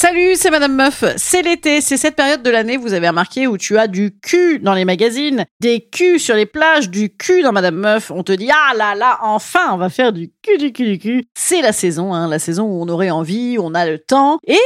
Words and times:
Salut, 0.00 0.36
c'est 0.36 0.50
Madame 0.50 0.76
Meuf. 0.76 1.02
C'est 1.16 1.42
l'été, 1.42 1.80
c'est 1.80 1.96
cette 1.96 2.14
période 2.14 2.44
de 2.44 2.50
l'année, 2.50 2.76
vous 2.76 2.92
avez 2.92 3.08
remarqué, 3.08 3.48
où 3.48 3.58
tu 3.58 3.78
as 3.78 3.88
du 3.88 4.16
cul 4.20 4.60
dans 4.60 4.74
les 4.74 4.84
magazines, 4.84 5.44
des 5.58 5.80
culs 5.80 6.20
sur 6.20 6.36
les 6.36 6.46
plages, 6.46 6.88
du 6.88 7.12
cul 7.16 7.42
dans 7.42 7.50
Madame 7.50 7.74
Meuf. 7.74 8.12
On 8.12 8.22
te 8.22 8.30
dit, 8.30 8.48
ah 8.48 8.76
là 8.76 8.94
là, 8.94 9.18
enfin, 9.22 9.72
on 9.72 9.76
va 9.76 9.90
faire 9.90 10.12
du 10.12 10.30
cul, 10.40 10.56
du 10.56 10.72
cul, 10.72 10.84
du 10.84 10.98
cul. 11.00 11.24
C'est 11.36 11.62
la 11.62 11.72
saison, 11.72 12.14
hein, 12.14 12.28
la 12.28 12.38
saison 12.38 12.66
où 12.66 12.80
on 12.80 12.88
aurait 12.88 13.10
envie, 13.10 13.56
on 13.58 13.74
a 13.74 13.86
le 13.86 13.98
temps. 13.98 14.38
Et 14.46 14.56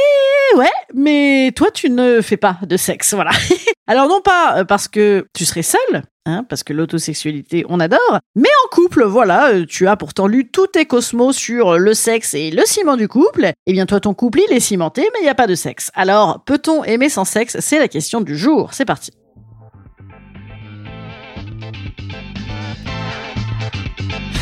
ouais, 0.55 0.69
mais 0.93 1.51
toi, 1.55 1.71
tu 1.71 1.89
ne 1.89 2.21
fais 2.21 2.37
pas 2.37 2.59
de 2.61 2.77
sexe, 2.77 3.15
voilà. 3.15 3.31
Alors 3.87 4.07
non 4.07 4.21
pas 4.21 4.59
euh, 4.59 4.65
parce 4.65 4.87
que 4.87 5.25
tu 5.33 5.45
serais 5.45 5.63
seul, 5.63 6.03
Hein, 6.25 6.45
parce 6.47 6.63
que 6.63 6.71
l'autosexualité, 6.71 7.65
on 7.67 7.81
adore. 7.81 8.19
Mais 8.35 8.47
en 8.63 8.69
couple, 8.69 9.03
voilà, 9.03 9.49
euh, 9.49 9.65
tu 9.67 9.89
as 9.89 9.97
pourtant 9.97 10.25
lu 10.25 10.47
tous 10.49 10.67
tes 10.67 10.85
cosmos 10.85 11.35
sur 11.35 11.77
le 11.77 11.93
sexe 11.93 12.33
et 12.33 12.49
le 12.49 12.63
ciment 12.65 12.95
du 12.95 13.09
couple. 13.09 13.51
Eh 13.65 13.73
bien, 13.73 13.85
toi, 13.85 13.99
ton 13.99 14.13
couple, 14.13 14.39
il 14.47 14.55
est 14.55 14.61
cimenté, 14.61 15.01
mais 15.01 15.19
il 15.19 15.23
n'y 15.23 15.29
a 15.29 15.35
pas 15.35 15.47
de 15.47 15.55
sexe. 15.55 15.91
Alors, 15.95 16.41
peut-on 16.45 16.85
aimer 16.85 17.09
sans 17.09 17.25
sexe? 17.25 17.57
C'est 17.59 17.77
la 17.77 17.89
question 17.89 18.21
du 18.21 18.37
jour. 18.37 18.73
C'est 18.73 18.85
parti. 18.85 19.11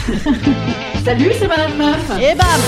Salut, 1.04 1.32
c'est 1.40 1.48
Madame 1.48 1.76
Meuf. 1.78 2.12
Et 2.22 2.36
bam 2.36 2.62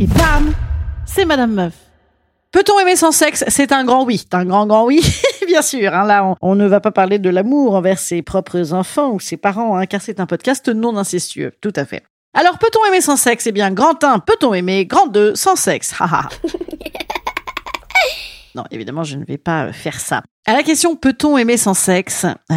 Et 0.00 0.06
bam 0.06 0.52
c'est 1.12 1.24
Madame 1.24 1.52
Meuf. 1.52 1.74
Peut-on 2.52 2.78
aimer 2.80 2.96
sans 2.96 3.12
sexe? 3.12 3.44
C'est 3.48 3.72
un 3.72 3.84
grand 3.84 4.04
oui, 4.04 4.18
c'est 4.18 4.34
un 4.34 4.44
grand 4.44 4.66
grand 4.66 4.84
oui, 4.84 5.00
bien 5.46 5.62
sûr. 5.62 5.94
Hein, 5.94 6.04
là, 6.04 6.24
on, 6.24 6.36
on, 6.40 6.54
ne 6.54 6.66
va 6.66 6.80
pas 6.80 6.90
parler 6.90 7.18
de 7.18 7.30
l'amour 7.30 7.74
envers 7.74 7.98
ses 7.98 8.22
propres 8.22 8.72
enfants 8.72 9.10
ou 9.12 9.20
ses 9.20 9.36
parents, 9.36 9.76
hein, 9.76 9.86
car 9.86 10.00
c'est 10.02 10.20
un 10.20 10.26
podcast 10.26 10.68
non 10.68 10.96
incestueux, 10.96 11.52
tout 11.60 11.72
à 11.76 11.84
fait. 11.84 12.02
Alors, 12.34 12.58
peut-on 12.58 12.84
aimer 12.86 13.00
sans 13.00 13.16
sexe? 13.16 13.46
Eh 13.46 13.52
bien, 13.52 13.70
grand 13.72 14.02
1, 14.02 14.20
peut-on 14.20 14.54
aimer? 14.54 14.86
Grand 14.86 15.06
2, 15.06 15.34
sans 15.34 15.56
sexe 15.56 15.94
Haha. 15.98 16.28
Non, 18.56 18.64
évidemment, 18.72 19.04
je 19.04 19.16
ne 19.16 19.24
vais 19.24 19.38
pas 19.38 19.72
faire 19.72 20.00
ça. 20.00 20.22
À 20.46 20.54
la 20.54 20.62
question 20.62 20.96
peut-on 20.96 21.36
aimer 21.36 21.58
sans 21.58 21.74
sexe? 21.74 22.24
Euh, 22.24 22.54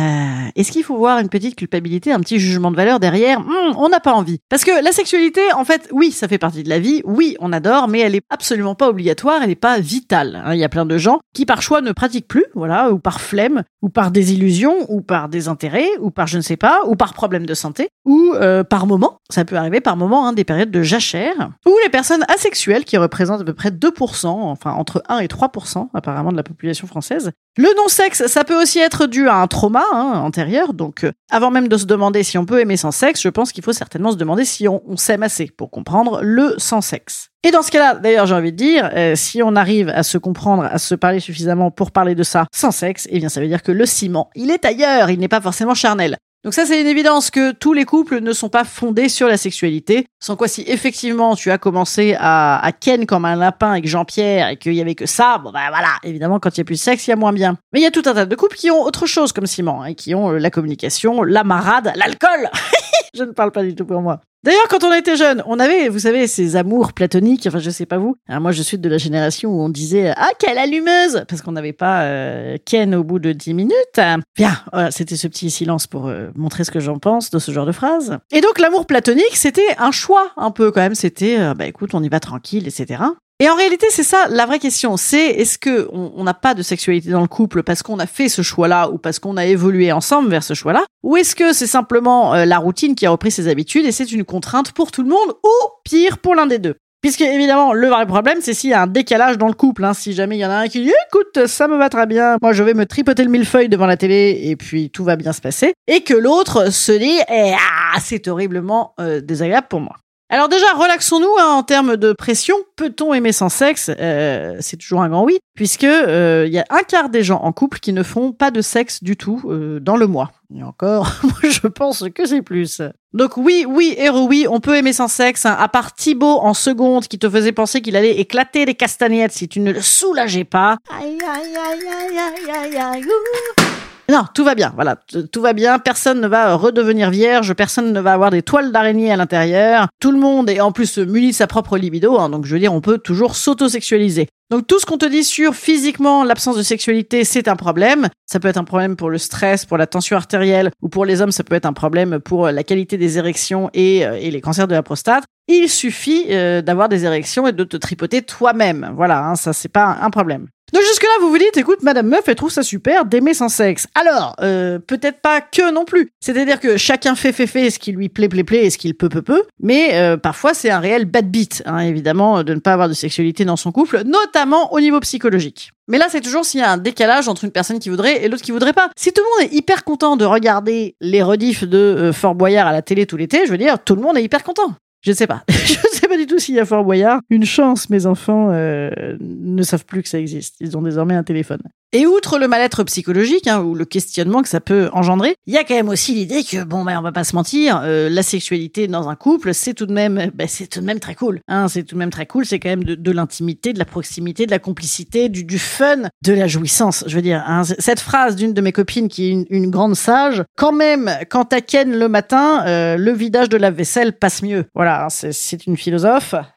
Est-ce 0.56 0.72
qu'il 0.72 0.84
faut 0.86 0.96
voir 0.98 1.20
une 1.20 1.28
petite 1.28 1.56
culpabilité, 1.58 2.14
un 2.14 2.22
petit 2.22 2.40
jugement 2.40 2.72
de 2.72 2.78
valeur 2.78 3.00
derrière? 3.00 3.42
Hmm, 3.42 3.76
On 3.78 3.90
n'a 3.90 4.00
pas 4.00 4.14
envie. 4.14 4.40
Parce 4.50 4.64
que 4.64 4.84
la 4.84 4.92
sexualité, 4.94 5.42
en 5.54 5.66
fait, 5.66 5.90
oui, 5.92 6.12
ça 6.12 6.30
fait 6.30 6.38
partie 6.38 6.64
de 6.64 6.70
la 6.70 6.80
vie, 6.80 7.02
oui, 7.04 7.36
on 7.40 7.52
adore, 7.52 7.90
mais 7.90 8.00
elle 8.00 8.16
est 8.16 8.24
absolument 8.30 8.74
pas 8.74 8.88
obligatoire, 8.88 9.42
elle 9.44 9.50
n'est 9.50 9.56
pas 9.56 9.80
vitale. 9.80 10.42
hein. 10.46 10.54
Il 10.54 10.60
y 10.60 10.64
a 10.64 10.70
plein 10.70 10.86
de 10.86 10.98
gens 10.98 11.20
qui 11.34 11.46
par 11.46 11.62
choix 11.62 11.82
ne 11.82 11.92
pratiquent 11.92 12.28
plus, 12.28 12.46
voilà, 12.56 12.90
ou 12.92 13.00
par 13.00 13.20
flemme, 13.20 13.64
ou 13.82 13.90
par 13.90 14.12
désillusion, 14.12 14.74
ou 14.88 15.02
par 15.02 15.28
désintérêt, 15.28 15.88
ou 16.00 16.10
par 16.10 16.26
je 16.28 16.38
ne 16.38 16.42
sais 16.42 16.58
pas, 16.58 16.84
ou 16.88 16.96
par 16.96 17.14
problème 17.14 17.46
de 17.46 17.54
santé, 17.54 17.90
ou 18.06 18.34
euh, 18.36 18.64
par 18.64 18.88
moment, 18.88 19.18
ça 19.30 19.44
peut 19.44 19.58
arriver 19.58 19.82
par 19.82 19.98
moment, 19.98 20.26
hein, 20.26 20.34
des 20.34 20.46
périodes 20.46 20.72
de 20.72 20.82
jachère, 20.84 21.52
ou 21.68 21.76
les 21.84 21.90
personnes 21.90 22.24
asexuelles 22.34 22.86
qui 22.86 22.98
représentent 22.98 23.42
à 23.42 23.46
peu 23.46 23.54
près 23.54 23.72
2%, 23.72 24.28
enfin 24.28 24.72
entre 24.72 25.04
1 25.10 25.20
et 25.20 25.28
3% 25.28 25.90
apparemment 25.94 26.32
de 26.32 26.38
la 26.38 26.44
population 26.44 26.88
française. 26.88 27.32
Non-sexe, 27.76 28.28
ça 28.28 28.44
peut 28.44 28.60
aussi 28.60 28.80
être 28.80 29.08
dû 29.08 29.28
à 29.28 29.36
un 29.36 29.48
trauma 29.48 29.84
hein, 29.94 30.22
antérieur. 30.24 30.74
Donc, 30.74 31.04
euh, 31.04 31.12
avant 31.30 31.52
même 31.52 31.68
de 31.68 31.78
se 31.78 31.86
demander 31.86 32.24
si 32.24 32.38
on 32.38 32.46
peut 32.46 32.60
aimer 32.60 32.78
sans 32.78 32.92
sexe, 32.92 33.22
je 33.22 33.30
pense 33.30 33.52
qu'il 33.52 33.64
faut 33.64 33.74
certainement 33.74 34.12
se 34.12 34.18
demander 34.18 34.46
si 34.46 34.68
on, 34.68 34.82
s'aime 34.98 35.24
assez 35.24 35.48
pour 35.48 35.72
comprendre 35.72 36.22
le 36.22 36.56
sans 36.58 36.82
sexe. 36.82 37.30
Et 37.44 37.52
dans 37.52 37.62
ce 37.62 37.72
cas-là, 37.72 37.96
d'ailleurs, 37.96 38.26
j'ai 38.26 38.36
envie 38.36 38.52
de 38.52 38.58
dire, 38.58 38.90
euh, 38.94 39.16
si 39.16 39.44
on 39.44 39.56
arrive 39.56 39.90
à 39.90 40.04
se 40.04 40.18
comprendre, 40.18 40.64
à 40.64 40.78
se 40.78 40.96
parler 40.96 41.20
suffisamment 41.20 41.72
pour 41.72 41.92
parler 41.92 42.16
de 42.16 42.24
ça 42.24 42.46
sans 42.54 42.72
sexe, 42.72 43.08
eh 43.10 43.20
bien, 43.20 43.30
ça 43.30 43.42
veut 43.42 43.48
dire 43.48 43.64
que 43.64 43.72
le 43.72 43.86
ciment, 43.86 44.30
il 44.36 44.52
est 44.52 44.66
ailleurs, 44.66 45.10
il 45.10 45.20
n'est 45.20 45.28
pas 45.28 45.42
forcément 45.42 45.74
charnel. 45.74 46.18
Donc 46.44 46.54
ça, 46.54 46.66
c'est 46.66 46.82
une 46.82 46.88
évidence 46.88 47.32
que 47.32 47.54
tous 47.54 47.72
les 47.72 47.86
couples 47.86 48.20
ne 48.20 48.34
sont 48.34 48.50
pas 48.50 48.66
fondés 48.66 49.08
sur 49.08 49.30
la 49.30 49.38
sexualité. 49.38 50.06
Sans 50.20 50.36
quoi, 50.36 50.50
si 50.50 50.64
effectivement 50.68 51.36
tu 51.36 51.52
as 51.52 51.58
commencé 51.58 52.18
à, 52.20 52.70
ken 52.82 53.06
comme 53.06 53.24
un 53.24 53.38
lapin 53.38 53.72
avec 53.72 53.88
Jean-Pierre 53.88 54.50
et 54.50 54.58
qu'il 54.58 54.74
y 54.74 54.82
avait 54.82 54.96
que 54.96 55.06
ça, 55.06 55.38
bon 55.38 55.52
ben 55.52 55.70
voilà, 55.70 55.96
évidemment, 56.04 56.40
quand 56.40 56.50
il 56.58 56.60
y 56.60 56.62
a 56.62 56.66
plus 56.66 56.76
de 56.76 56.80
sexe, 56.80 57.08
il 57.08 57.12
y 57.12 57.14
a 57.14 57.16
moins 57.16 57.32
bien. 57.32 57.58
Mais 57.72 57.80
il 57.80 57.84
y 57.84 57.86
a 57.86 57.92
tout 57.92 58.04
un 58.06 58.14
tas 58.14 58.26
de 58.26 58.36
couples 58.36 58.58
qui 58.58 58.72
ont 58.72 58.82
autre 58.82 59.06
chose 59.06 59.32
comme 59.32 59.46
ciment, 59.46 59.86
et 59.86 59.96
qui 59.96 60.16
ont 60.16 60.32
euh, 60.32 60.38
la 60.38 60.50
communication, 60.50 61.24
la 61.24 61.46
marade, 61.46 61.94
l'alcool. 61.96 62.50
Je 63.16 63.24
ne 63.24 63.32
parle 63.32 63.52
pas 63.52 63.64
du 63.64 63.76
tout 63.76 63.86
pour 63.86 64.02
moi. 64.02 64.22
D'ailleurs, 64.44 64.68
quand 64.70 64.84
on 64.84 64.94
était 64.94 65.16
jeune, 65.16 65.42
on 65.46 65.58
avait, 65.58 65.88
vous 65.88 66.00
savez, 66.00 66.28
ces 66.28 66.58
amours 66.58 66.92
platoniques. 66.92 67.48
Enfin, 67.48 67.60
je 67.60 67.70
sais 67.70 67.86
pas 67.86 67.98
vous. 67.98 68.18
Moi, 68.28 68.52
je 68.52 68.62
suis 68.62 68.78
de 68.78 68.90
la 68.90 68.98
génération 68.98 69.52
où 69.52 69.62
on 69.62 69.70
disait 69.70 70.12
ah 70.18 70.32
quelle 70.38 70.58
allumeuse 70.58 71.24
parce 71.30 71.42
qu'on 71.42 71.54
n'avait 71.54 71.72
pas 71.72 72.04
euh, 72.04 72.58
Ken 72.66 72.94
au 72.94 73.06
bout 73.06 73.20
de 73.20 73.32
10 73.32 73.54
minutes. 73.54 74.02
Bien, 74.36 74.58
voilà, 74.74 74.92
c'était 74.92 75.16
ce 75.16 75.28
petit 75.30 75.50
silence 75.50 75.88
pour 75.88 76.08
euh, 76.08 76.28
montrer 76.36 76.66
ce 76.66 76.72
que 76.72 76.82
j'en 76.82 77.00
pense 77.00 77.30
de 77.30 77.40
ce 77.40 77.52
genre 77.52 77.66
de 77.66 77.72
phrase. 77.72 78.18
Et 78.32 78.42
donc 78.42 78.60
l'amour 78.60 78.86
platonique, 78.86 79.36
c'était 79.36 79.78
un 79.78 79.92
choix 79.92 80.32
un 80.36 80.52
peu 80.52 80.72
quand 80.72 80.82
même. 80.82 80.96
C'était 80.96 81.40
euh, 81.40 81.54
bah 81.54 81.66
écoute, 81.66 81.92
on 81.94 82.04
y 82.04 82.10
va 82.10 82.20
tranquille, 82.20 82.68
etc. 82.68 83.02
Et 83.40 83.50
en 83.50 83.56
réalité, 83.56 83.88
c'est 83.90 84.04
ça 84.04 84.28
la 84.30 84.46
vraie 84.46 84.60
question. 84.60 84.96
C'est 84.96 85.26
est-ce 85.26 85.58
que 85.58 85.90
on 85.92 86.24
n'a 86.24 86.34
pas 86.34 86.54
de 86.54 86.62
sexualité 86.62 87.10
dans 87.10 87.22
le 87.22 87.28
couple 87.28 87.64
parce 87.64 87.84
qu'on 87.84 88.00
a 88.00 88.06
fait 88.06 88.30
ce 88.30 88.42
choix-là 88.42 88.90
ou 88.90 88.98
parce 88.98 89.20
qu'on 89.20 89.38
a 89.38 89.46
évolué 89.46 89.92
ensemble 89.92 90.30
vers 90.30 90.44
ce 90.44 90.54
choix-là, 90.54 90.86
ou 91.04 91.18
est-ce 91.18 91.36
que 91.36 91.52
c'est 91.52 91.68
simplement 91.68 92.34
euh, 92.34 92.46
la 92.46 92.58
routine 92.58 92.96
qui 92.96 93.06
a 93.06 93.10
repris 93.10 93.32
ses 93.32 93.48
habitudes 93.48 93.86
et 93.86 93.92
c'est 93.92 94.12
une 94.12 94.24
contrainte 94.24 94.72
pour 94.72 94.92
tout 94.92 95.04
le 95.04 95.10
monde 95.10 95.34
ou 95.44 95.50
pire 95.84 96.20
pour 96.20 96.36
l'un 96.36 96.46
des 96.46 96.60
deux? 96.60 96.76
Puisque 97.02 97.20
évidemment, 97.20 97.74
le 97.74 97.90
vrai 97.90 98.06
problème, 98.06 98.38
c'est 98.40 98.54
s'il 98.54 98.70
y 98.70 98.74
a 98.74 98.84
un 98.84 98.88
décalage 98.88 99.38
dans 99.38 99.48
le 99.48 99.54
couple. 99.54 99.84
Hein. 99.84 99.94
Si 99.94 100.14
jamais 100.14 100.38
il 100.38 100.40
y 100.40 100.46
en 100.46 100.50
a 100.50 100.56
un 100.56 100.68
qui 100.70 100.82
dit 100.82 100.94
écoute, 101.10 101.48
ça 101.48 101.68
me 101.68 101.78
va 101.78 101.90
très 101.90 102.06
bien, 102.06 102.38
moi 102.42 102.54
je 102.54 102.64
vais 102.64 102.74
me 102.74 102.86
tripoter 102.86 103.26
le 103.26 103.30
millefeuille 103.30 103.68
devant 103.68 103.88
la 103.88 103.98
télé 103.98 104.40
et 104.44 104.56
puis 104.56 104.90
tout 104.90 105.04
va 105.04 105.18
bien 105.18 105.34
se 105.34 105.42
passer, 105.42 105.74
et 105.88 106.02
que 106.02 106.14
l'autre 106.14 106.72
se 106.72 106.94
dit 106.94 107.20
eh, 107.30 107.54
ah, 107.54 108.00
c'est 108.00 108.28
horriblement 108.30 108.94
euh, 109.02 109.20
désagréable 109.20 109.68
pour 109.70 109.82
moi. 109.82 109.98
Alors 110.34 110.50
déjà, 110.50 110.66
relaxons-nous 110.74 111.30
hein, 111.40 111.52
en 111.52 111.62
termes 111.62 111.96
de 111.96 112.12
pression. 112.12 112.56
Peut-on 112.76 113.14
aimer 113.14 113.32
sans 113.32 113.50
sexe? 113.50 113.92
Euh, 114.00 114.58
C'est 114.62 114.78
toujours 114.78 115.04
un 115.04 115.10
grand 115.10 115.24
oui, 115.26 115.38
puisque 115.54 115.84
euh, 115.84 116.46
il 116.48 116.52
y 116.54 116.58
a 116.58 116.66
un 116.72 116.80
quart 116.80 117.10
des 117.10 117.22
gens 117.22 117.40
en 117.44 117.52
couple 117.52 117.78
qui 117.78 117.94
ne 117.94 118.02
font 118.02 118.32
pas 118.32 118.50
de 118.50 118.62
sexe 118.62 119.04
du 119.04 119.16
tout 119.16 119.44
euh, 119.46 119.80
dans 119.80 119.96
le 119.96 120.08
mois. 120.08 120.32
Et 120.58 120.64
encore, 120.64 121.12
moi 121.24 121.34
je 121.44 121.68
pense 121.68 122.04
que 122.16 122.26
c'est 122.26 122.42
plus. 122.42 122.82
Donc 123.14 123.38
oui, 123.38 123.64
oui, 123.70 123.94
et 123.96 124.10
oui, 124.10 124.48
on 124.50 124.60
peut 124.60 124.76
aimer 124.76 124.94
sans 124.94 125.08
sexe. 125.08 125.46
hein. 125.46 125.56
À 125.60 125.68
part 125.68 125.94
Thibaut 125.94 126.40
en 126.42 126.56
seconde 126.56 127.08
qui 127.08 127.20
te 127.20 127.30
faisait 127.30 127.52
penser 127.52 127.82
qu'il 127.84 127.96
allait 127.96 128.20
éclater 128.20 128.66
les 128.66 128.74
castagnettes 128.74 129.34
si 129.34 129.48
tu 129.48 129.60
ne 129.60 129.72
le 129.72 129.82
soulageais 129.82 130.46
pas. 130.46 130.78
Aïe, 131.00 131.16
aïe, 131.22 131.56
aïe, 131.56 131.88
aïe, 131.88 132.18
aïe, 132.18 132.52
aïe, 132.52 132.78
aïe, 132.78 133.06
ouh. 133.06 133.73
Non, 134.12 134.24
tout 134.34 134.44
va 134.44 134.54
bien. 134.54 134.74
Voilà, 134.76 134.98
tout 135.32 135.42
va 135.42 135.54
bien. 135.54 135.80
Personne 135.80 136.20
ne 136.20 136.28
va 136.28 136.56
redevenir 136.56 137.10
vierge. 137.10 137.54
Personne 137.54 137.94
ne 137.94 138.00
va 138.02 138.14
avoir 138.14 138.32
des 138.32 138.42
toiles 138.42 138.72
d'araignée 138.72 139.12
à 139.12 139.16
l'intérieur. 139.16 139.88
Tout 140.00 140.12
le 140.12 140.20
monde 140.20 140.50
est 140.50 140.60
en 140.60 140.72
plus 140.72 140.98
muni 140.98 141.30
de 141.30 141.36
sa 141.36 141.48
propre 141.48 141.78
libido. 141.78 142.20
hein. 142.20 142.30
donc 142.30 142.46
je 142.46 142.54
veux 142.54 142.60
dire, 142.60 142.74
on 142.74 142.82
peut 142.82 142.98
toujours 142.98 143.36
s'auto-sexualiser. 143.36 144.28
Donc 144.50 144.68
tout 144.68 144.78
ce 144.80 144.86
qu'on 144.86 144.98
te 144.98 145.06
dit 145.06 145.24
sur 145.24 145.56
physiquement 145.56 146.24
l'absence 146.24 146.58
de 146.58 146.64
sexualité, 146.64 147.24
c'est 147.24 147.48
un 147.48 147.56
problème. 147.56 148.10
Ça 148.26 148.40
peut 148.40 148.50
être 148.50 148.58
un 148.58 148.66
problème 148.66 148.96
pour 148.96 149.10
le 149.10 149.18
stress, 149.18 149.66
pour 149.66 149.78
la 149.78 149.88
tension 149.88 150.18
artérielle, 150.18 150.70
ou 150.82 150.90
pour 150.90 151.06
les 151.06 151.22
hommes, 151.22 151.32
ça 151.32 151.44
peut 151.44 151.56
être 151.56 151.66
un 151.66 151.74
problème 151.74 152.20
pour 152.20 152.50
la 152.50 152.64
qualité 152.64 152.98
des 152.98 153.18
érections 153.18 153.70
et, 153.74 154.06
euh, 154.06 154.18
et 154.20 154.32
les 154.32 154.42
cancers 154.42 154.68
de 154.68 154.76
la 154.76 154.84
prostate. 154.84 155.24
Il 155.48 155.70
suffit 155.70 156.26
euh, 156.30 156.62
d'avoir 156.62 156.90
des 156.90 157.06
érections 157.06 157.48
et 157.48 157.52
de 157.52 157.64
te 157.64 157.78
tripoter 157.78 158.22
toi-même. 158.22 158.92
Voilà, 158.96 159.26
hein, 159.26 159.36
ça 159.36 159.54
c'est 159.54 159.70
pas 159.70 159.98
un 160.02 160.10
problème. 160.10 160.48
Donc 160.74 160.82
jusque-là, 160.82 161.12
vous 161.22 161.30
vous 161.30 161.38
dites, 161.38 161.56
écoute, 161.56 161.84
Madame 161.84 162.08
Meuf, 162.08 162.24
elle 162.26 162.34
trouve 162.34 162.50
ça 162.50 162.64
super 162.64 163.06
d'aimer 163.06 163.36
sans 163.36 163.48
sexe. 163.48 163.86
Alors, 163.94 164.36
euh, 164.42 164.80
peut-être 164.80 165.22
pas 165.22 165.40
que 165.40 165.72
non 165.72 165.86
plus. 165.86 166.10
C'est-à-dire 166.20 166.60
que 166.60 166.78
chacun 166.78 167.14
fait, 167.14 167.32
fait, 167.32 167.46
fait 167.46 167.70
ce 167.70 167.78
qui 167.78 167.92
lui 167.92 168.10
plaît, 168.10 168.28
plaît, 168.28 168.44
plaît 168.44 168.66
et 168.66 168.70
ce 168.72 168.80
qu'il 168.80 168.96
peut, 168.96 169.08
peut, 169.08 169.22
peut. 169.22 169.44
Mais 169.62 169.94
euh, 169.94 170.18
parfois, 170.18 170.56
c'est 170.56 170.72
un 170.72 170.80
réel 170.80 171.06
bad 171.06 171.30
beat, 171.30 171.62
hein, 171.68 171.78
évidemment, 171.78 172.42
de 172.42 172.56
ne 172.56 172.60
pas 172.60 172.74
avoir 172.74 172.90
de 172.90 172.96
sexualité 172.96 173.46
dans 173.46 173.56
son 173.56 173.72
couple, 173.72 174.02
notamment 174.04 174.74
au 174.74 174.80
niveau 174.80 175.00
psychologique. 175.02 175.74
Mais 175.88 176.00
là, 176.00 176.08
c'est 176.10 176.22
toujours 176.22 176.44
s'il 176.44 176.62
y 176.62 176.64
a 176.64 176.72
un 176.72 176.78
décalage 176.78 177.28
entre 177.28 177.44
une 177.44 177.52
personne 177.52 177.78
qui 177.78 177.90
voudrait 177.90 178.24
et 178.24 178.28
l'autre 178.28 178.42
qui 178.42 178.52
voudrait 178.52 178.74
pas. 178.74 178.90
Si 178.96 179.14
tout 179.14 179.22
le 179.22 179.44
monde 179.44 179.52
est 179.52 179.56
hyper 179.56 179.84
content 179.84 180.18
de 180.18 180.26
regarder 180.26 180.96
les 181.02 181.22
rediffs 181.22 181.66
de 181.66 181.78
euh, 181.78 182.14
Fort 182.14 182.34
Boyard 182.34 182.66
à 182.66 182.72
la 182.72 182.82
télé 182.82 183.06
tout 183.06 183.18
l'été, 183.18 183.46
je 183.46 183.52
veux 183.52 183.60
dire, 183.60 183.78
tout 183.78 183.96
le 183.96 184.02
monde 184.02 184.18
est 184.18 184.24
hyper 184.24 184.44
content. 184.44 184.74
Je 185.02 185.12
ne 185.12 185.16
sais 185.16 185.28
pas. 185.28 185.44
pas 186.14 186.20
du 186.20 186.28
tout 186.28 186.38
s'il 186.38 186.54
y 186.54 186.60
a 186.60 186.66
Fort 186.66 186.84
Boyard. 186.84 187.22
Une 187.32 187.44
chance, 187.44 187.90
mes 187.90 188.06
enfants 188.06 188.50
euh, 188.52 189.18
ne 189.20 189.64
savent 189.64 189.86
plus 189.86 190.04
que 190.04 190.10
ça 190.10 190.20
existe. 190.20 190.58
Ils 190.60 190.78
ont 190.78 190.84
désormais 190.84 191.16
un 191.16 191.24
téléphone. 191.24 191.62
Et 191.96 192.08
outre 192.08 192.40
le 192.40 192.48
mal-être 192.48 192.84
psychologique 192.86 193.46
hein, 193.46 193.62
ou 193.62 193.76
le 193.76 193.86
questionnement 193.86 194.42
que 194.42 194.50
ça 194.50 194.60
peut 194.60 194.90
engendrer, 194.94 195.36
il 195.46 195.54
y 195.54 195.58
a 195.58 195.64
quand 195.64 195.76
même 195.76 195.90
aussi 195.90 196.16
l'idée 196.16 196.44
que 196.44 196.64
bon 196.64 196.84
ben 196.84 196.98
on 196.98 197.04
va 197.04 197.12
pas 197.12 197.24
se 197.24 197.36
mentir, 197.36 197.82
euh, 197.84 198.10
la 198.10 198.24
sexualité 198.24 198.88
dans 198.88 199.10
un 199.10 199.16
couple 199.16 199.54
c'est 199.54 199.76
tout 199.76 199.86
de 199.86 199.94
même 199.94 200.32
ben, 200.34 200.48
c'est 200.48 200.66
tout 200.66 200.80
de 200.80 200.86
même 200.86 201.00
très 201.00 201.14
cool. 201.14 201.40
Hein, 201.48 201.68
c'est 201.68 201.84
tout 201.84 201.94
de 201.94 202.00
même 202.00 202.10
très 202.10 202.26
cool. 202.26 202.48
C'est 202.48 202.58
quand 202.58 202.70
même 202.70 202.84
de, 202.84 203.12
l'intimité, 203.12 203.74
de 203.74 203.80
la 203.80 203.86
proximité, 203.86 204.48
de 204.48 204.52
la 204.52 204.58
complicité, 204.58 205.30
du, 205.30 205.60
fun, 205.60 206.10
de 206.26 206.34
la 206.34 206.48
jouissance. 206.48 207.04
Je 207.06 207.16
veux 207.16 207.22
dire 207.22 207.44
hein, 207.46 207.62
cette 207.64 208.00
phrase 208.00 208.36
d'une 208.36 208.54
de 208.54 208.62
mes 208.62 208.72
copines 208.72 209.08
qui 209.08 209.28
est 209.28 209.46
une, 209.52 209.70
grande 209.70 209.96
sage. 209.96 210.44
Quand 210.58 210.72
même 210.72 211.12
quand 211.30 211.46
t'as 211.46 211.62
ken 211.62 211.96
le 211.96 212.10
matin, 212.10 212.66
euh, 212.66 212.98
le 212.98 213.12
vidage 213.12 213.50
de 213.50 213.58
la 213.58 213.70
vaisselle 213.70 214.14
passe 214.14 214.42
mieux. 214.42 214.66
Voilà, 214.74 215.06
hein, 215.06 215.10
c'est 215.10 215.68
une 215.68 215.78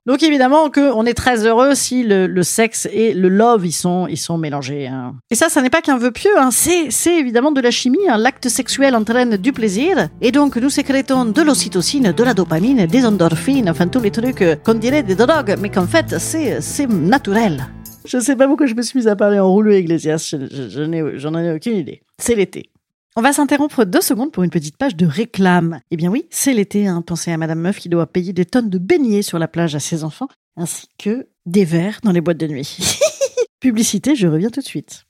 Donc 0.06 0.22
évidemment 0.22 0.70
que 0.70 0.93
on 0.93 1.04
est 1.04 1.14
très 1.14 1.46
heureux 1.46 1.75
si 1.75 2.02
le, 2.02 2.43
sexe 2.43 2.88
et 2.93 3.14
le 3.14 3.28
love 3.28 3.66
ils 3.66 3.72
sont 3.72 4.06
ils 4.08 4.16
sont 4.16 4.38
mélangés. 4.38 4.87
Hein. 4.87 5.14
Et 5.31 5.34
ça, 5.34 5.48
ça 5.48 5.62
n'est 5.62 5.70
pas 5.70 5.82
qu'un 5.82 5.98
vœu 5.98 6.10
pieux, 6.10 6.38
hein. 6.38 6.50
c'est, 6.50 6.88
évidemment 7.06 7.52
de 7.52 7.60
la 7.60 7.70
chimie. 7.70 8.08
Hein. 8.08 8.19
L'acte 8.19 8.48
sexuel 8.48 8.94
entraîne 8.94 9.37
du 9.37 9.52
plaisir. 9.52 10.08
Et 10.20 10.32
donc, 10.32 10.56
nous 10.56 10.70
sécrétons 10.70 11.25
de 11.25 11.43
l'ocytocine, 11.43 12.12
de 12.12 12.25
la 12.25 12.34
dopamine, 12.34 12.87
des 12.87 13.04
endorphines, 13.04 13.69
enfin 13.69 13.88
tous 13.88 14.00
les 14.00 14.10
trucs 14.10 14.43
euh, 14.43 14.56
qu'on 14.56 14.75
dirait 14.75 15.02
des 15.02 15.14
drogues, 15.14 15.56
mais 15.60 15.70
qu'en 15.70 15.87
fait, 15.87 16.19
c'est, 16.19 16.87
naturel. 16.88 17.66
Je 18.04 18.19
sais 18.19 18.37
pas 18.37 18.46
pourquoi 18.46 18.66
je 18.66 18.75
me 18.75 18.82
suis 18.82 18.98
mise 18.98 19.08
à 19.08 19.16
parler 19.16 19.38
en 19.38 19.50
rouleau 19.50 19.72
Iglesias, 19.72 20.28
je, 20.31 20.37
je, 20.50 20.69
je 20.69 21.19
j'en 21.19 21.34
ai 21.34 21.52
aucune 21.52 21.76
idée. 21.76 22.02
C'est 22.19 22.34
l'été. 22.34 22.70
On 23.19 23.23
va 23.23 23.33
s'interrompre 23.33 23.87
deux 23.87 24.03
secondes 24.03 24.31
pour 24.31 24.43
une 24.43 24.51
petite 24.51 24.77
page 24.77 24.95
de 24.95 25.07
réclame. 25.07 25.81
Eh 25.91 25.97
bien 25.97 26.11
oui, 26.11 26.27
c'est 26.29 26.53
l'été, 26.53 26.87
hein. 26.87 27.01
pensez 27.01 27.33
à 27.33 27.39
Madame 27.39 27.61
Meuf 27.61 27.79
qui 27.79 27.89
doit 27.89 28.07
payer 28.07 28.35
des 28.35 28.45
tonnes 28.45 28.69
de 28.69 28.77
beignets 28.77 29.23
sur 29.23 29.39
la 29.39 29.49
plage 29.49 29.75
à 29.75 29.81
ses 29.81 30.05
enfants, 30.05 30.29
ainsi 30.55 30.87
que 30.99 31.27
des 31.47 31.65
verres 31.65 32.01
dans 32.03 32.13
les 32.13 32.21
boîtes 32.21 32.37
de 32.37 32.47
nuit. 32.47 32.77
Publicité, 33.61 34.15
je 34.17 34.27
reviens 34.27 34.51
tout 34.51 34.61
de 34.61 34.67
suite. 34.67 35.07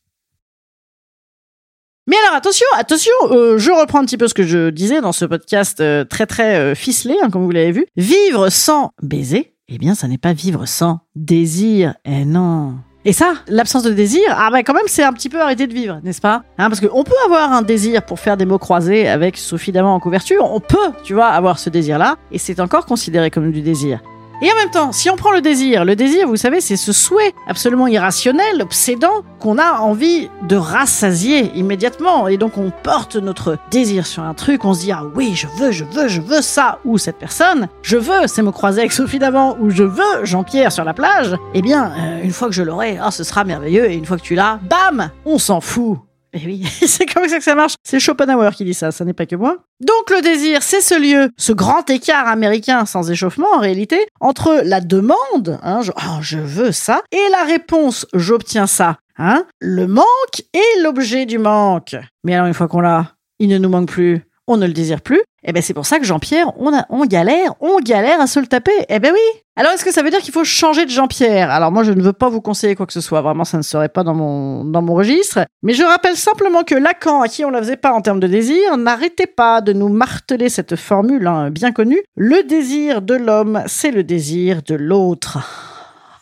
Mais 2.06 2.14
alors 2.24 2.36
attention, 2.36 2.66
attention, 2.76 3.12
euh, 3.32 3.58
je 3.58 3.72
reprends 3.72 3.98
un 3.98 4.04
petit 4.04 4.18
peu 4.18 4.28
ce 4.28 4.34
que 4.34 4.44
je 4.44 4.70
disais 4.70 5.00
dans 5.00 5.10
ce 5.10 5.24
podcast 5.24 5.80
euh, 5.80 6.04
très 6.04 6.26
très 6.26 6.60
euh, 6.60 6.74
ficelé, 6.76 7.16
hein, 7.20 7.28
comme 7.28 7.42
vous 7.42 7.50
l'avez 7.50 7.72
vu. 7.72 7.86
Vivre 7.96 8.50
sans 8.50 8.92
baiser, 9.02 9.56
eh 9.66 9.78
bien 9.78 9.96
ça 9.96 10.06
n'est 10.06 10.16
pas 10.16 10.32
vivre 10.32 10.66
sans 10.66 11.00
désir. 11.16 11.96
Eh 12.04 12.24
non. 12.24 12.76
Et 13.08 13.12
ça, 13.12 13.34
l'absence 13.46 13.84
de 13.84 13.92
désir, 13.92 14.24
ah 14.30 14.50
ben 14.50 14.64
quand 14.64 14.74
même 14.74 14.88
c'est 14.88 15.04
un 15.04 15.12
petit 15.12 15.28
peu 15.28 15.40
arrêter 15.40 15.68
de 15.68 15.72
vivre, 15.72 16.00
n'est-ce 16.02 16.20
pas? 16.20 16.42
Hein, 16.58 16.68
Parce 16.68 16.80
qu'on 16.80 17.04
peut 17.04 17.14
avoir 17.24 17.52
un 17.52 17.62
désir 17.62 18.04
pour 18.04 18.18
faire 18.18 18.36
des 18.36 18.46
mots 18.46 18.58
croisés 18.58 19.06
avec 19.06 19.36
Sophie 19.36 19.70
Davant 19.70 19.94
en 19.94 20.00
couverture, 20.00 20.42
on 20.52 20.58
peut, 20.58 20.90
tu 21.04 21.14
vois, 21.14 21.28
avoir 21.28 21.60
ce 21.60 21.70
désir-là, 21.70 22.16
et 22.32 22.38
c'est 22.38 22.58
encore 22.58 22.84
considéré 22.84 23.30
comme 23.30 23.52
du 23.52 23.62
désir. 23.62 24.00
Et 24.42 24.52
en 24.52 24.56
même 24.56 24.70
temps, 24.70 24.92
si 24.92 25.08
on 25.08 25.16
prend 25.16 25.32
le 25.32 25.40
désir, 25.40 25.86
le 25.86 25.96
désir, 25.96 26.28
vous 26.28 26.36
savez, 26.36 26.60
c'est 26.60 26.76
ce 26.76 26.92
souhait 26.92 27.32
absolument 27.46 27.86
irrationnel, 27.86 28.60
obsédant, 28.60 29.22
qu'on 29.40 29.56
a 29.56 29.78
envie 29.80 30.28
de 30.42 30.56
rassasier 30.56 31.52
immédiatement. 31.54 32.28
Et 32.28 32.36
donc 32.36 32.58
on 32.58 32.70
porte 32.82 33.16
notre 33.16 33.56
désir 33.70 34.06
sur 34.06 34.22
un 34.22 34.34
truc, 34.34 34.66
on 34.66 34.74
se 34.74 34.80
dit, 34.80 34.92
ah 34.92 35.04
oui, 35.14 35.32
je 35.34 35.46
veux, 35.58 35.70
je 35.70 35.84
veux, 35.84 36.08
je 36.08 36.20
veux 36.20 36.42
ça, 36.42 36.80
ou 36.84 36.98
cette 36.98 37.16
personne, 37.16 37.68
je 37.80 37.96
veux, 37.96 38.26
c'est 38.26 38.42
me 38.42 38.50
croiser 38.50 38.80
avec 38.80 38.92
Sophie 38.92 39.18
d'avant, 39.18 39.56
ou 39.58 39.70
je 39.70 39.84
veux 39.84 40.24
Jean-Pierre 40.24 40.70
sur 40.70 40.84
la 40.84 40.92
plage. 40.92 41.34
Eh 41.54 41.62
bien, 41.62 41.92
euh, 41.98 42.22
une 42.22 42.32
fois 42.32 42.48
que 42.48 42.54
je 42.54 42.62
l'aurai, 42.62 42.98
ah, 43.00 43.10
ce 43.10 43.24
sera 43.24 43.44
merveilleux, 43.44 43.90
et 43.90 43.94
une 43.94 44.04
fois 44.04 44.18
que 44.18 44.22
tu 44.22 44.34
l'as, 44.34 44.60
bam, 44.62 45.10
on 45.24 45.38
s'en 45.38 45.62
fout. 45.62 45.98
Et 46.36 46.40
eh 46.42 46.46
oui, 46.46 46.64
c'est 46.86 47.06
comme 47.06 47.26
ça 47.28 47.38
que 47.38 47.44
ça 47.44 47.54
marche. 47.54 47.76
C'est 47.82 47.98
Schopenhauer 47.98 48.50
qui 48.54 48.64
dit 48.64 48.74
ça, 48.74 48.92
ça 48.92 49.06
n'est 49.06 49.14
pas 49.14 49.24
que 49.24 49.36
moi. 49.36 49.56
Donc 49.80 50.10
le 50.10 50.20
désir, 50.20 50.62
c'est 50.62 50.82
ce 50.82 51.00
lieu, 51.00 51.30
ce 51.38 51.52
grand 51.52 51.88
écart 51.88 52.28
américain 52.28 52.84
sans 52.84 53.10
échauffement 53.10 53.46
en 53.54 53.60
réalité, 53.60 53.98
entre 54.20 54.60
la 54.62 54.82
demande, 54.82 55.58
hein, 55.62 55.80
je, 55.80 55.92
oh, 55.96 56.18
je 56.20 56.38
veux 56.38 56.72
ça, 56.72 57.02
et 57.10 57.30
la 57.32 57.44
réponse, 57.44 58.06
j'obtiens 58.12 58.66
ça. 58.66 58.98
Hein, 59.18 59.46
le 59.60 59.86
manque 59.86 60.42
et 60.52 60.82
l'objet 60.82 61.24
du 61.24 61.38
manque. 61.38 61.96
Mais 62.22 62.34
alors 62.34 62.46
une 62.48 62.52
fois 62.52 62.68
qu'on 62.68 62.80
l'a, 62.80 63.12
il 63.38 63.48
ne 63.48 63.56
nous 63.56 63.70
manque 63.70 63.88
plus, 63.88 64.22
on 64.46 64.58
ne 64.58 64.66
le 64.66 64.74
désire 64.74 65.00
plus. 65.00 65.22
Eh 65.48 65.52
ben 65.52 65.62
c'est 65.62 65.74
pour 65.74 65.86
ça 65.86 66.00
que 66.00 66.04
Jean-Pierre, 66.04 66.50
on, 66.58 66.76
a, 66.76 66.84
on 66.90 67.06
galère, 67.06 67.54
on 67.60 67.78
galère 67.78 68.20
à 68.20 68.26
se 68.26 68.40
le 68.40 68.48
taper. 68.48 68.72
Eh 68.88 68.98
ben 68.98 69.12
oui. 69.12 69.40
Alors 69.54 69.72
est-ce 69.72 69.84
que 69.84 69.92
ça 69.92 70.02
veut 70.02 70.10
dire 70.10 70.18
qu'il 70.18 70.34
faut 70.34 70.44
changer 70.44 70.84
de 70.84 70.90
Jean-Pierre? 70.90 71.50
Alors 71.52 71.70
moi 71.70 71.84
je 71.84 71.92
ne 71.92 72.02
veux 72.02 72.12
pas 72.12 72.28
vous 72.28 72.40
conseiller 72.40 72.74
quoi 72.74 72.84
que 72.84 72.92
ce 72.92 73.00
soit, 73.00 73.22
vraiment 73.22 73.44
ça 73.44 73.56
ne 73.56 73.62
serait 73.62 73.88
pas 73.88 74.02
dans 74.02 74.14
mon 74.14 74.64
dans 74.64 74.82
mon 74.82 74.94
registre. 74.94 75.38
Mais 75.62 75.72
je 75.72 75.84
rappelle 75.84 76.16
simplement 76.16 76.64
que 76.64 76.74
Lacan, 76.74 77.22
à 77.22 77.28
qui 77.28 77.44
on 77.44 77.50
la 77.50 77.60
faisait 77.60 77.76
pas 77.76 77.92
en 77.92 78.02
termes 78.02 78.18
de 78.18 78.26
désir, 78.26 78.76
n'arrêtait 78.76 79.28
pas 79.28 79.60
de 79.60 79.72
nous 79.72 79.88
marteler 79.88 80.48
cette 80.48 80.74
formule 80.74 81.26
hein, 81.28 81.50
bien 81.50 81.70
connue. 81.70 82.02
Le 82.16 82.42
désir 82.42 83.00
de 83.00 83.14
l'homme, 83.14 83.62
c'est 83.66 83.92
le 83.92 84.02
désir 84.02 84.62
de 84.62 84.74
l'autre. 84.74 85.38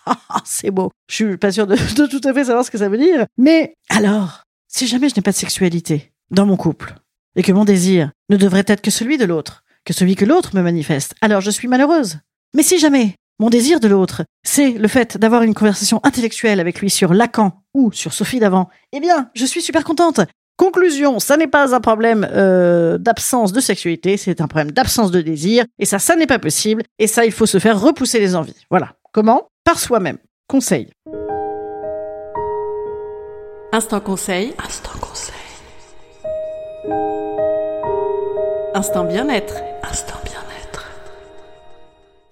c'est 0.45 0.71
beau. 0.71 0.91
Je 1.09 1.15
suis 1.15 1.37
pas 1.39 1.51
sûr 1.51 1.67
de, 1.67 1.77
de 1.77 2.07
tout 2.07 2.21
à 2.29 2.35
fait 2.35 2.45
savoir 2.45 2.65
ce 2.65 2.71
que 2.71 2.79
ça 2.79 2.91
veut 2.91 2.99
dire. 2.99 3.25
Mais 3.39 3.75
alors, 3.89 4.43
si 4.69 4.87
jamais 4.87 5.09
je 5.09 5.15
n'ai 5.17 5.23
pas 5.23 5.31
de 5.31 5.37
sexualité 5.37 6.13
dans 6.31 6.45
mon 6.45 6.57
couple, 6.57 6.95
et 7.37 7.43
que 7.43 7.53
mon 7.53 7.65
désir 7.65 8.11
ne 8.31 8.37
devrait 8.37 8.65
être 8.67 8.81
que 8.81 8.91
celui 8.91 9.19
de 9.19 9.25
l'autre, 9.25 9.65
que 9.85 9.93
celui 9.93 10.17
que 10.17 10.25
l'autre 10.25 10.55
me 10.55 10.63
manifeste, 10.63 11.15
alors 11.21 11.41
je 11.41 11.51
suis 11.51 11.69
malheureuse. 11.69 12.19
Mais 12.55 12.63
si 12.63 12.79
jamais 12.79 13.17
mon 13.41 13.51
désir 13.51 13.81
de 13.81 13.89
l'autre, 13.89 14.25
c'est 14.45 14.71
le 14.71 14.89
fait 14.89 15.19
d'avoir 15.19 15.43
une 15.43 15.55
conversation 15.55 16.01
intellectuelle 16.05 16.61
avec 16.61 16.81
lui 16.81 16.91
sur 16.91 17.13
Lacan 17.13 17.53
ou 17.75 17.91
sur 17.93 18.13
Sophie 18.13 18.39
d'avant, 18.39 18.69
eh 18.93 19.01
bien, 19.01 19.31
je 19.35 19.45
suis 19.45 19.63
super 19.63 19.83
contente. 19.83 20.21
Conclusion, 20.57 21.19
ça 21.19 21.37
n'est 21.37 21.49
pas 21.49 21.75
un 21.75 21.81
problème 21.81 22.29
euh, 22.31 22.97
d'absence 22.97 23.53
de 23.53 23.59
sexualité, 23.61 24.17
c'est 24.17 24.41
un 24.41 24.47
problème 24.47 24.71
d'absence 24.71 25.11
de 25.11 25.21
désir, 25.21 25.65
et 25.81 25.85
ça, 25.85 25.99
ça 25.99 26.15
n'est 26.15 26.29
pas 26.29 26.39
possible, 26.39 26.85
et 27.01 27.09
ça, 27.09 27.25
il 27.25 27.33
faut 27.33 27.47
se 27.47 27.59
faire 27.59 27.81
repousser 27.81 28.21
les 28.21 28.37
envies. 28.37 28.65
Voilà. 28.71 28.93
Comment? 29.11 29.49
Par 29.65 29.81
soi-même. 29.81 30.19
Conseil. 30.47 30.91
Instant 33.73 33.99
conseil. 33.99 34.55
Instant 34.65 34.97
conseil. 35.01 35.35
Instant 38.77 39.05
bien-être. 39.05 39.55
Instant 39.89 40.17
bien-être. 40.25 40.91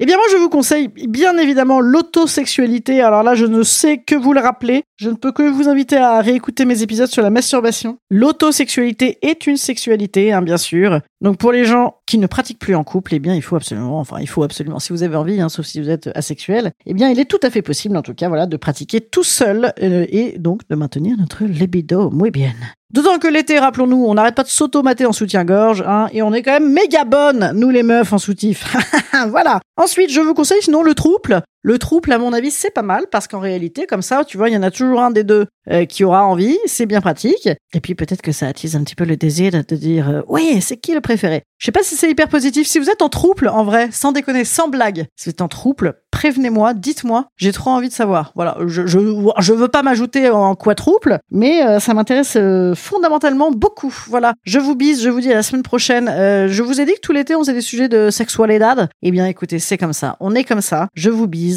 Eh 0.01 0.07
bien 0.07 0.17
moi 0.17 0.27
je 0.33 0.37
vous 0.39 0.49
conseille 0.49 0.89
bien 0.89 1.39
évidemment 1.39 1.81
l'autosexualité. 1.81 3.01
Alors 3.01 3.23
là 3.23 3.37
je 3.37 3.47
ne 3.47 3.63
sais 3.63 3.99
que 3.99 4.17
vous 4.17 4.33
le 4.33 4.41
rappeler. 4.41 4.83
Je 4.97 5.11
ne 5.11 5.15
peux 5.15 5.31
que 5.31 5.49
vous 5.49 5.69
inviter 5.69 5.99
à 5.99 6.21
réécouter 6.21 6.65
mes 6.65 6.83
épisodes 6.83 7.07
sur 7.07 7.23
la 7.23 7.31
masturbation. 7.31 7.99
L'autosexualité 8.11 9.19
est 9.23 9.47
une 9.47 9.57
sexualité, 9.57 10.33
hein, 10.33 10.43
bien 10.43 10.57
sûr. 10.57 11.01
Donc 11.21 11.39
pour 11.39 11.53
les 11.53 11.65
gens 11.65 11.99
qui 12.07 12.19
ne 12.19 12.27
pratiquent 12.27 12.59
plus 12.59 12.75
en 12.75 12.83
couple, 12.83 13.15
eh 13.15 13.21
bien 13.21 13.37
il 13.37 13.43
faut 13.43 13.55
absolument, 13.55 14.01
enfin 14.01 14.17
il 14.21 14.29
faut 14.29 14.43
absolument, 14.43 14.81
si 14.81 14.93
vous 14.93 15.05
avez 15.05 15.15
envie, 15.15 15.41
hein, 15.41 15.49
sauf 15.49 15.65
si 15.65 15.81
vous 15.81 15.91
êtes 15.91 16.11
asexuel, 16.17 16.73
eh 16.87 16.95
bien 16.95 17.09
il 17.09 17.21
est 17.21 17.25
tout 17.25 17.41
à 17.45 17.51
fait 17.51 17.63
possible 17.63 17.97
en 17.97 18.03
tout 18.03 18.15
cas, 18.15 18.27
voilà, 18.27 18.47
de 18.47 18.57
pratiquer 18.57 19.01
tout 19.01 19.23
seul 19.23 19.73
euh, 19.81 20.07
et 20.09 20.39
donc 20.39 20.63
de 20.69 20.75
maintenir 20.75 21.17
notre 21.17 21.45
libido 21.45 22.11
muy 22.11 22.33
bien. 22.33 22.53
D'autant 22.93 23.19
que 23.19 23.27
l'été, 23.27 23.59
rappelons-nous, 23.59 24.05
on 24.05 24.15
n'arrête 24.15 24.35
pas 24.35 24.43
de 24.43 24.49
s'automater 24.49 25.07
en 25.07 25.13
soutien-gorge, 25.13 25.83
hein, 25.87 26.09
et 26.13 26.23
on 26.23 26.35
est 26.35 26.43
quand 26.43 26.53
même 26.53 26.71
méga 26.71 27.05
bonnes, 27.05 27.53
nous 27.55 27.71
les 27.71 27.83
meufs 27.83 28.13
en 28.13 28.19
soutif. 28.19 28.77
voilà. 29.29 29.61
Ensuite, 29.79 30.11
je 30.11 30.21
vous 30.21 30.35
conseille 30.35 30.61
sinon 30.61 30.83
le 30.83 30.95
trouble. 30.95 31.43
Le 31.65 31.79
trouble, 31.79 32.11
à 32.11 32.19
mon 32.19 32.33
avis, 32.33 32.51
c'est 32.51 32.73
pas 32.73 32.83
mal 32.83 33.05
parce 33.09 33.29
qu'en 33.29 33.39
réalité, 33.39 33.87
comme 33.87 34.03
ça, 34.03 34.25
tu 34.25 34.37
vois, 34.37 34.49
il 34.51 34.53
y 34.53 34.57
en 34.57 34.65
a 34.65 34.73
toujours 34.73 35.01
un 35.01 35.13
des 35.13 35.23
deux 35.23 35.47
euh, 35.71 35.85
qui 35.85 36.03
aura 36.03 36.25
envie. 36.25 36.59
C'est 36.67 36.87
bien 36.87 37.01
pratique. 37.01 37.49
Et 37.73 37.81
puis 37.81 37.95
peut-être 37.95 38.21
que 38.21 38.33
ça 38.33 38.49
attise 38.49 38.75
un 38.75 38.83
petit 38.83 38.97
peu 38.97 39.05
le 39.05 39.17
désir 39.17 39.53
de 39.53 39.63
te 39.63 39.77
dire, 39.77 40.09
euh, 40.11 40.23
oui, 40.27 40.61
c'est 40.61 40.77
qui 40.77 40.93
le 40.93 41.01
préféré? 41.01 41.45
Je 41.59 41.67
sais 41.67 41.73
pas 41.73 41.85
si 41.85 41.95
c'est 41.95 42.11
hyper 42.11 42.29
positif. 42.29 42.67
Si 42.67 42.81
vous 42.81 42.91
êtes 42.91 43.01
en 43.01 43.09
trouble, 43.09 43.47
en 43.47 43.63
vrai, 43.63 43.91
sans 43.93 44.11
déconner, 44.11 44.45
sans 44.45 44.67
blague, 44.67 45.07
si 45.15 45.27
vous 45.27 45.31
êtes 45.31 45.41
en 45.41 45.47
trouble, 45.47 45.95
prévenez-moi, 46.11 46.75
dites-moi. 46.75 47.27
J'ai 47.37 47.53
trop 47.53 47.71
envie 47.71 47.89
de 47.89 47.95
savoir. 47.95 48.33
Voilà, 48.35 48.57
je 48.67 48.85
je, 48.89 48.99
je 49.39 49.53
veux 49.53 49.69
pas 49.69 49.85
m'ajouter 49.85 50.31
en 50.31 50.57
quadruple, 50.57 51.19
mais 51.31 51.65
euh, 51.65 51.79
ça 51.79 51.95
m'intéresse 51.95 52.37
fondamentalement 52.75 53.53
beaucoup. 53.53 53.95
Voilà, 54.09 54.35
je 54.43 54.59
vous 54.59 54.75
bise, 54.75 55.01
je 55.01 55.11
vous 55.11 55.21
dis 55.21 55.31
à 55.31 55.37
la 55.37 55.45
semaine 55.45 55.63
prochaine. 55.63 56.07
je 56.09 56.63
vous 56.63 56.81
ai 56.81 56.85
dit 56.85 56.95
que 56.95 57.01
tout 57.01 57.13
l'été 57.13 57.37
on 57.37 57.41
faisait 57.41 57.53
des 57.53 57.61
sujets 57.61 57.89
de 57.89 58.11
sexualidad. 58.11 58.89
Eh 59.03 59.13
bien, 59.13 59.27
écoutez, 59.27 59.61
c'est 59.61 59.79
comme 59.79 59.93
ça. 59.93 60.17
On 60.19 60.35
est 60.35 60.43
comme 60.43 60.61
ça. 60.61 60.89
Je 60.95 61.11
vous 61.11 61.29
bise. 61.29 61.52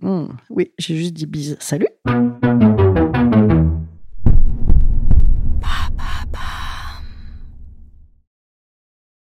Hmm. 0.00 0.26
Oui, 0.48 0.72
j'ai 0.78 0.96
juste 0.96 1.14
dit 1.14 1.26
bise. 1.26 1.56
Salut 1.60 1.88